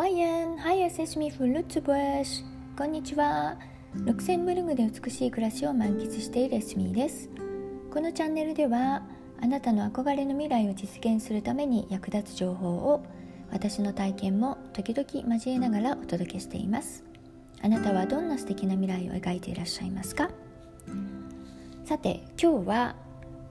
[0.00, 2.42] マイエン、ハイエセシミフルツブエシ
[2.74, 3.58] こんにちは。
[3.92, 7.28] ルクセンブルグで美しい暮らしを満喫しているエスミです。
[7.92, 9.02] このチャンネルでは、
[9.42, 13.04] あなたの憧れの未来を実現するために役立つ情報を
[13.52, 17.04] 私の体験も時々交えながらお届けしています。
[17.60, 20.30] あなたはどんな素敵な未来を描いていらっしゃいますか？
[21.84, 22.96] さて、今日は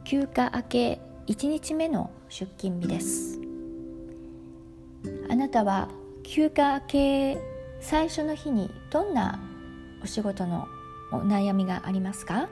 [0.04, 3.40] 休暇明け1日目の出勤日です。
[5.30, 5.90] あなたは
[6.32, 7.38] 休暇明け
[7.82, 9.40] 最初の日にどんな
[10.04, 10.68] お仕事の
[11.12, 12.50] お悩みがありますか？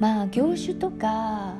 [0.00, 1.56] まあ業種とか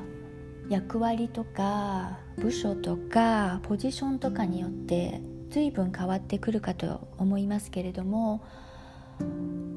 [0.69, 8.43] 役割とか部署とかポジションとかによって随分変わってくるかと思いますけれども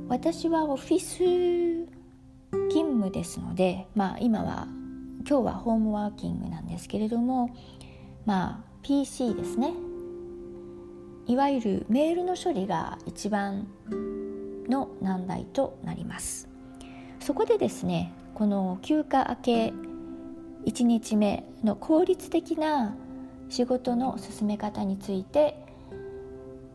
[0.08, 1.18] 私はオフィス
[2.70, 4.66] 勤務ですのでまあ今は
[5.28, 7.50] 今日はホームワーキングなんですけれども
[8.24, 9.74] まあ PC ですね。
[11.26, 13.66] いわゆるメールの処理が一番
[14.68, 16.48] の難題となります。
[17.20, 19.72] そこでですねこの休暇明け
[20.66, 22.94] 1日目の効率的な
[23.48, 25.56] 仕事の進め方について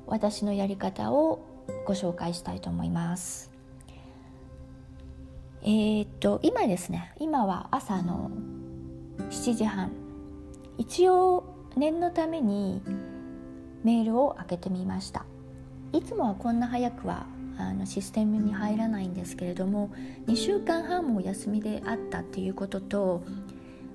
[0.07, 1.45] 私のやり方を
[1.85, 3.51] ご紹介したいと思います。
[5.63, 8.31] えー、っと今ですね今は朝の
[9.29, 9.91] 7時半。
[10.77, 11.43] 一応
[11.77, 12.81] 念のために
[13.83, 15.25] メールを開けてみました
[15.93, 17.25] いつもはこんな早くは
[17.57, 19.89] あのシステムに入らないんですけれども
[20.27, 23.23] 2週間半もお休みであったっていうことと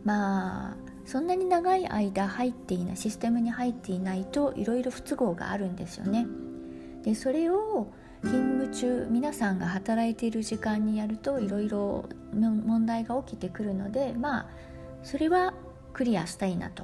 [0.04, 6.26] まあそんなに長い間入っていないシステムに入っていないといろいろ不都合があるんですよね。
[7.02, 7.86] でそれを
[8.22, 14.46] 勤務中皆さんが働いている時間にやるといろいろ問題が起きてくるのでまあ
[15.04, 15.54] それは
[15.92, 16.82] クリアしたいなと。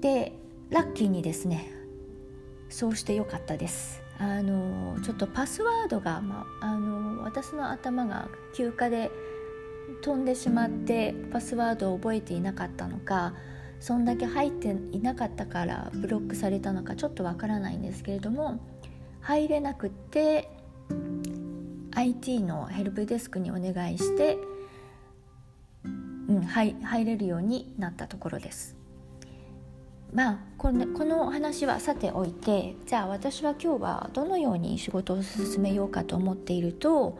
[0.00, 0.32] で
[0.70, 1.70] ラッキーにですね
[2.68, 9.10] そうしてよかったですあのちょっとパスワードが、まあの私の頭が休暇で
[10.02, 13.34] 飛んでしまってパスワードを覚えていなかったのか
[13.80, 18.60] そんだけ入っていなかったからブロックされたのかちょっとわからないんですけれども
[19.20, 20.50] 入れなくって
[21.92, 24.38] IT のヘルプデスクにお願いして、
[25.84, 25.88] う
[26.34, 28.79] ん、入れるようになったところです。
[30.12, 37.18] まあこのこの話はさておいてじゃあ私は今日はどのように仕事を進めようかと思っていると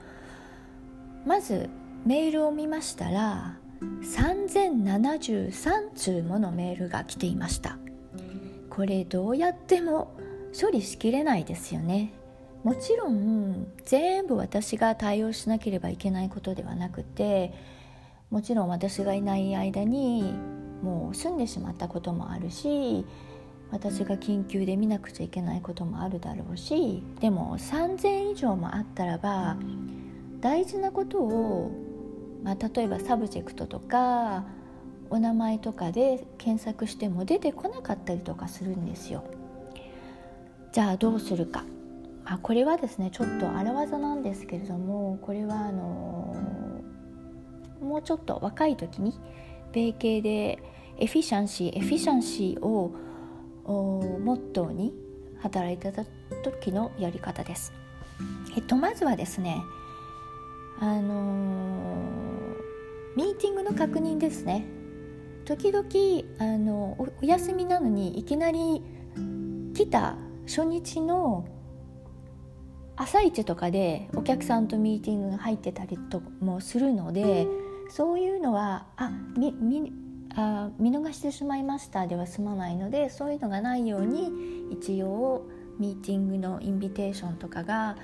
[1.26, 1.68] まず
[2.04, 7.78] メールを見ましたら3073通ものメールが来ていました。
[8.68, 10.16] これどうやっても
[10.58, 12.12] 処理しきれないですよね。
[12.62, 17.54] もちろん全部私が対応しなければいけないことではなくて
[18.30, 20.34] もちろん私がいない間に
[20.82, 23.04] もう済んでしまったこともあるし
[23.70, 29.56] 私が緊急で見なくちゃいけないこともあるだろうしでも3,000以上もあったらば
[30.40, 31.70] 大事なことを、
[32.42, 34.44] まあ、例えば subject とか
[35.10, 39.24] お名前とかで検索しても出てこなかったりとかするんですよ。
[40.72, 41.64] じゃあどうするか、
[42.24, 46.36] まあ、これはですねちょっと荒技なんですけれどもこれはあの
[47.82, 49.18] もうちょっと若い時に
[49.72, 50.62] 米系で
[50.98, 52.94] efficiency efficiency を
[53.64, 54.94] モットーに
[55.40, 56.04] 働いてた
[56.42, 57.72] 時のやり方です。
[58.56, 59.62] えっと、まずはですね
[60.78, 64.66] あのー、ミーティングの確認ですね
[65.44, 65.86] 時々
[66.38, 68.82] あのお休みなのにいきなり
[69.74, 70.16] 来た
[70.46, 71.46] 初日の
[72.96, 77.46] 朝一とかでお客さんとミーティングが入ってたりともするので
[77.90, 79.92] そういうのはあみみ
[80.34, 82.06] あ見逃してしまいました。
[82.06, 84.30] では済まないのでそういうのがないように
[84.70, 85.44] 一応
[85.78, 87.96] ミーティングのインビテーションとかが、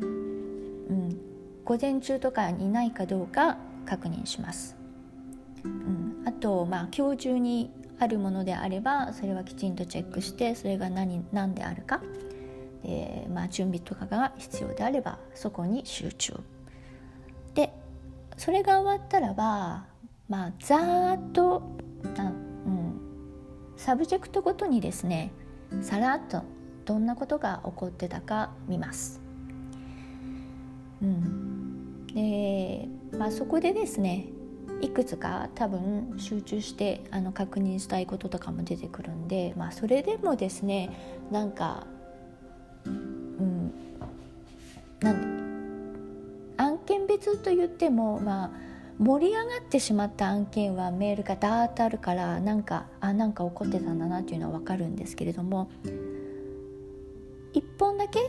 [0.00, 1.16] うん、
[1.64, 4.76] 午前中とかにないかどうか確認します。
[5.64, 12.02] うん、あと、まあ、今日中にあるものであればそれはきちんとチェックしてそれが何何であるか。
[12.82, 16.40] で、まあ、準備とかが必要であればそこに集中。
[18.40, 19.84] それが終わったらば
[20.26, 21.62] まあざーっと
[22.16, 22.24] あ、う
[22.70, 22.98] ん、
[23.76, 25.30] subject ごとにですね
[25.82, 26.42] さらっと
[26.86, 29.20] どんなことが起こってたか見ます。
[31.02, 32.88] うん、で、
[33.18, 34.28] まあ、そこでですね
[34.80, 41.86] いくつか多分集中してあの確認したいこととかも出てくるんで、まあ、それでもですねなんか、
[42.86, 43.70] うん、
[45.00, 45.39] なん
[47.38, 48.50] と言っても、まあ、
[48.98, 55.70] 盛り上がってしまった案件はメールがダーッとあるからなんかあなんか怒ってたんだなっていうのは分かるんですけれども
[57.54, 58.20] 1本だけ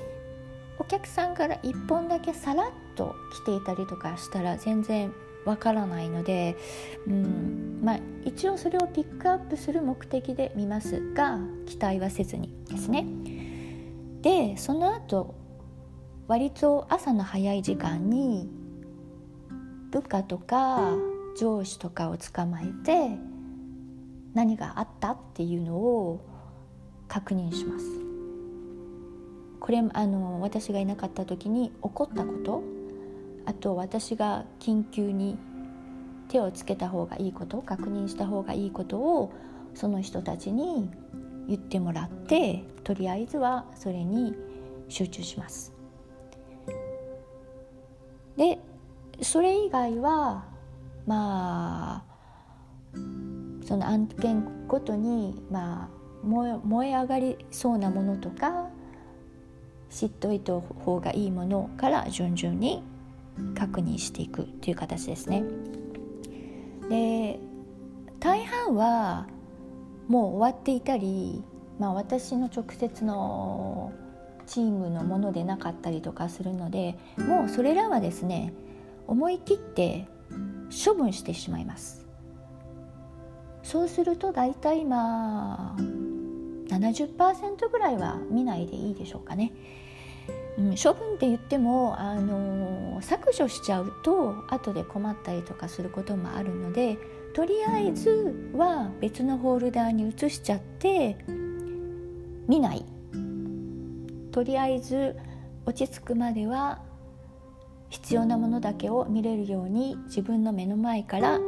[0.79, 5.13] お客さんから1本だけさらっと来ていたりとかしたら全然
[5.45, 6.55] わからないので、
[7.07, 13.05] うんまあ、一応それをピックアップする目的で見ますが期待はせずにですね。
[14.21, 15.35] でその後
[16.27, 18.60] 割と朝の早い時間に
[19.91, 20.95] 部下とか
[21.37, 23.17] 上司とかを捕まえて
[24.33, 26.25] 何があったっていうのを
[27.07, 27.85] 確認します。
[29.59, 32.63] これあの私がいなかった時に起こったこと
[33.45, 35.37] あと私が緊急に
[36.29, 39.33] 手をつけた方がいいこと確認した方がいいことを
[39.75, 40.89] その人たちに
[41.47, 44.33] 言ってもらってとりあえずはそれに
[44.89, 45.73] 集中します。
[48.37, 48.59] で
[49.21, 50.45] それ以外は
[51.05, 52.03] まあ
[53.65, 58.69] その案件ごとに、まあ、燃え燃え上がりそうなものとか
[59.89, 62.83] 知っておいた方がいいものから順々に
[63.55, 65.43] 確認していくという形ですね。
[66.89, 67.39] で
[68.19, 69.27] 大半は
[70.07, 71.43] もう終わっていたり、
[71.79, 73.93] まあ、私の直接の
[74.45, 78.53] チームのものでなかったりとかするのでもうそれらはですね
[79.07, 80.07] 思い切って
[80.85, 82.05] 処分してしまいます
[83.63, 86.01] そうすると大体まあ
[86.71, 89.51] 70%ぐらいは見ないでいいでしょうかね。
[90.57, 96.97] うん、処分って言っても、あのー、削除しちゃうと後で困ったりとかすることもあるので
[97.33, 101.17] とりあえずは別のホルダーに移しちゃって
[102.47, 102.85] 見ない
[104.31, 105.15] とりあえず
[105.65, 106.81] 落ち着くまでは
[107.91, 111.39] 必要なものだけを見れるように自分の目の前から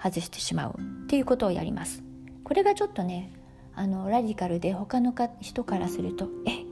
[0.00, 2.04] 外してしまうっていうことをやります
[2.44, 3.32] これがちょっとね
[3.74, 6.64] あのラディカルで他の人からすると「え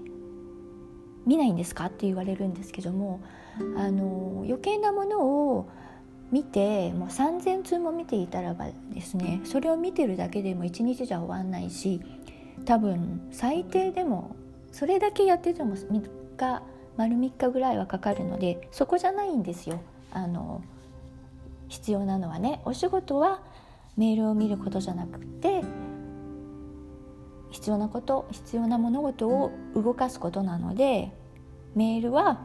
[1.27, 3.21] 見ないんですか?」って言われるんですけども
[3.77, 5.69] あの余計なものを
[6.31, 12.01] 見てもう3,000通も見ていたらばですねそれを見てるだけでも1日じゃ終わんないし
[12.65, 14.37] 多分最低でも
[14.71, 16.03] それだけやってても3
[16.37, 16.63] 日
[16.97, 19.81] 丸3日ぐらいはかかるのでそこじゃないんですよ。
[20.13, 20.63] あの
[21.69, 22.61] 必要なのはね。
[22.65, 23.41] お仕事は
[23.97, 25.63] メールを見ることじゃなくて
[27.51, 31.13] 必要なこと必要な物事を動かすことなので
[31.75, 32.41] メールは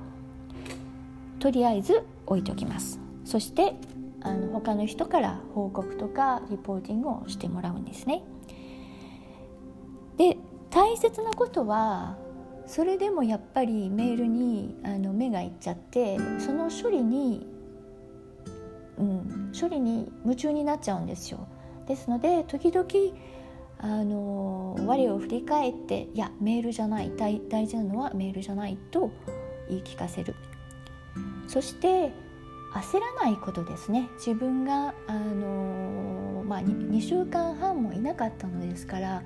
[1.39, 2.99] とりあえず置いておきます。
[3.25, 3.75] そして
[4.21, 8.23] あの他の人から報告とかリポーティングをしてもらうんですね。
[10.17, 10.37] で
[10.69, 12.17] 大切なことは
[12.67, 17.47] それでもやっぱりメールにあの目がいっちゃってその処理に、
[18.97, 21.47] うん、処理に夢中になっちゃうんですよ。
[21.87, 22.87] ですので時々
[23.79, 29.11] あの我を振り返っていやメールじゃない大大事なのはメールじゃないと
[29.69, 30.35] 言い聞かせる。
[31.47, 32.11] そして
[32.73, 34.09] 焦らないことですね。
[34.17, 39.23] 自分があの、まあ、2, 2週間半もいなかったのですから、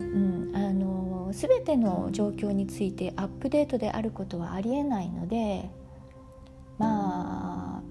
[0.00, 5.70] うん、あの全ての状況についてアップデートであることはありえないので
[6.78, 7.82] まあ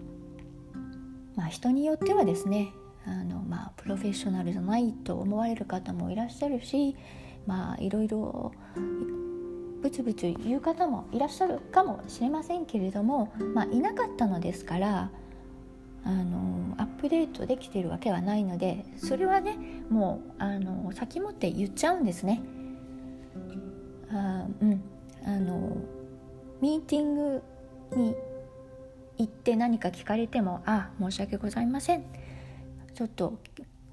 [1.36, 2.74] まあ人によってはですね
[3.06, 6.96] あの、まあ、プロフェッショナルじゃないと思われる方もいらっしゃるし
[7.46, 8.52] まあいろいろ
[9.82, 15.10] ブツブツ言う方もいらっしゃるかもしれませんけれども、まあ、いなかったのですから
[16.04, 16.59] あの
[17.00, 19.58] プデートできてるわけはないのでそれはね
[19.90, 22.42] もうあの先もって言っちゃうんですね。
[24.12, 24.82] あうん。
[25.26, 25.78] あの
[26.62, 27.44] ミーティング
[27.96, 28.16] に
[29.18, 32.04] 行って何か聞かれても「あ申し訳ございません」
[32.96, 33.40] ちょっと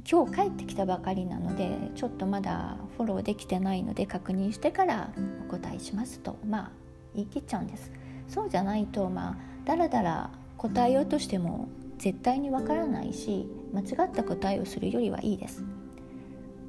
[0.08, 5.10] 今日帰ってきたばかりなのでちょっとまだフォローできてないので確認してから
[5.46, 6.70] お答えしますとまあ
[7.14, 7.90] 言い切っちゃうんです。
[8.28, 15.64] そうじゃないとまあだらだら答えようとしても絶対にわからないし間違った答えをするよりはいいです。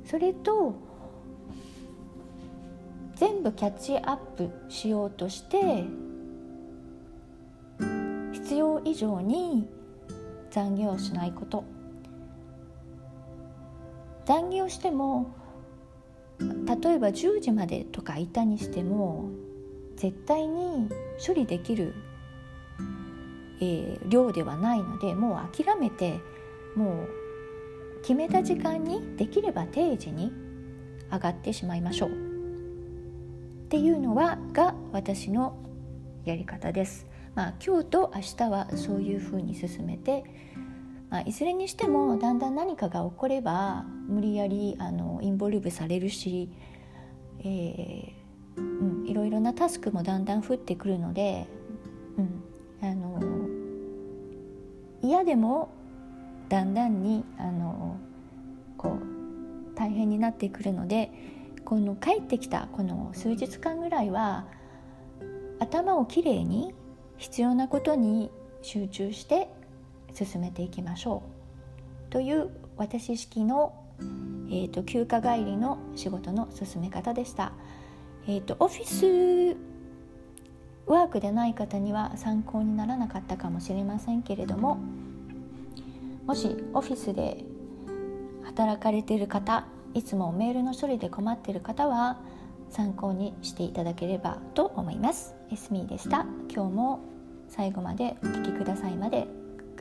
[0.05, 0.75] それと
[3.15, 5.83] 全部キャッチアップしようとして
[8.31, 9.67] 必要以上に
[10.51, 11.63] 残業しないこと。
[14.25, 15.33] 残業しても
[16.39, 16.45] 例
[16.93, 19.29] えば10時までとかいたにしても
[19.95, 20.89] 絶対に
[21.25, 21.95] 処理できる、
[23.59, 26.19] えー、量ではないのでもう諦めて
[26.75, 30.31] もう決めた時間にできれば定時に
[31.11, 32.13] 上がってしまいましょうっ
[33.69, 35.57] ていうのはが私の
[36.25, 37.07] やり方です。
[37.35, 40.23] まあ、今日と明日はそういうふうに進めて、
[41.09, 46.49] まあ、いずれにしてもだんだん何かが起これば無理やりあのインボルブされるし、
[47.41, 48.17] えー
[48.57, 51.45] うん、いろいろなタスクもだんだん降ってくるので、
[52.17, 52.43] うん、
[55.07, 55.69] 嫌でも
[56.49, 57.97] だんだんにあの
[58.77, 61.11] こう大変になってくるので
[61.63, 64.45] この帰ってきたこの数日間ぐらいは
[65.59, 66.73] 頭をきれいに
[67.17, 69.49] 必要なことに集中して
[70.13, 71.23] 進めていきましょ
[72.09, 73.73] うという私式の、
[74.49, 77.53] えーと、休暇帰りの仕事の進め方でした。
[78.27, 79.57] えーと、とオフィス
[80.87, 84.77] ワークでない方には参考にならなかったかもしれませんけれども
[86.25, 87.43] もしオフィスで
[88.43, 92.17] 働かれている方いつもメールの処理で困っている方は
[92.69, 95.33] 参考にしていただければと思います。
[95.51, 96.25] エスミーでした。
[96.53, 96.99] 今日も
[97.47, 99.25] 最後までお聞きくださいまで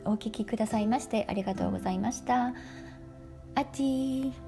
[0.05, 2.55] お聞きくださいましてありがとうございました。
[3.55, 4.46] アティー。